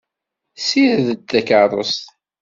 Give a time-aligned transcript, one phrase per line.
[0.57, 2.03] Ssired-d takeṛṛust.